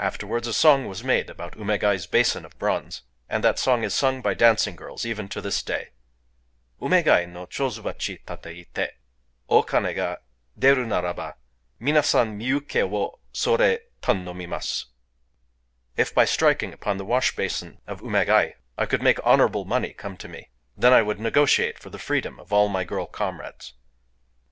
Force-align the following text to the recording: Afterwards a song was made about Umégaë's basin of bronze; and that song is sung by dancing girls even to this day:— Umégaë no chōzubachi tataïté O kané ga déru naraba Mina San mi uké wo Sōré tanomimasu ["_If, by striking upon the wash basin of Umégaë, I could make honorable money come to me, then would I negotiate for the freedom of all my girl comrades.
Afterwards 0.00 0.48
a 0.48 0.52
song 0.52 0.88
was 0.88 1.04
made 1.04 1.30
about 1.30 1.52
Umégaë's 1.52 2.08
basin 2.08 2.44
of 2.44 2.58
bronze; 2.58 3.02
and 3.28 3.44
that 3.44 3.56
song 3.56 3.84
is 3.84 3.94
sung 3.94 4.20
by 4.20 4.34
dancing 4.34 4.74
girls 4.74 5.06
even 5.06 5.28
to 5.28 5.40
this 5.40 5.62
day:— 5.62 5.90
Umégaë 6.82 7.28
no 7.28 7.46
chōzubachi 7.46 8.24
tataïté 8.24 8.88
O 9.48 9.62
kané 9.62 9.94
ga 9.94 10.16
déru 10.58 10.84
naraba 10.84 11.34
Mina 11.78 12.02
San 12.02 12.36
mi 12.36 12.50
uké 12.50 12.82
wo 12.84 13.20
Sōré 13.32 13.78
tanomimasu 14.02 14.86
["_If, 15.96 16.12
by 16.14 16.24
striking 16.24 16.72
upon 16.72 16.98
the 16.98 17.04
wash 17.04 17.36
basin 17.36 17.78
of 17.86 18.00
Umégaë, 18.00 18.54
I 18.76 18.86
could 18.86 19.02
make 19.04 19.20
honorable 19.24 19.64
money 19.64 19.92
come 19.92 20.16
to 20.16 20.26
me, 20.26 20.48
then 20.76 21.06
would 21.06 21.20
I 21.20 21.22
negotiate 21.22 21.78
for 21.78 21.90
the 21.90 21.98
freedom 22.00 22.40
of 22.40 22.52
all 22.52 22.68
my 22.68 22.82
girl 22.82 23.06
comrades. 23.06 23.74